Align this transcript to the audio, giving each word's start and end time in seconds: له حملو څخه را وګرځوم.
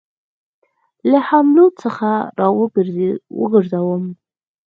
له 1.09 1.19
حملو 1.27 1.65
څخه 1.81 2.09
را 2.39 2.47
وګرځوم. 3.39 4.03